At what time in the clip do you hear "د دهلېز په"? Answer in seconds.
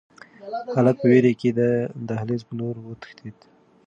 1.59-2.53